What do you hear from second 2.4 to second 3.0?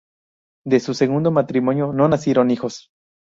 hijos.